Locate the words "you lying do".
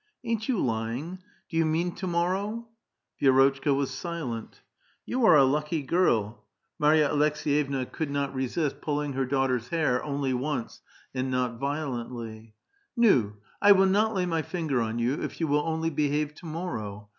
0.49-1.59